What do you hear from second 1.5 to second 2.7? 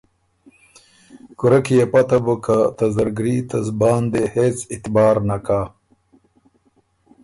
کی يې پته بُک که